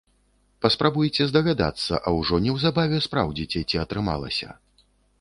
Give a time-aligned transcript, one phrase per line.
[0.65, 4.61] Паспрабуйце здагадацца, а ўжо неўзабаве спраўдзіце, ці атрымалася.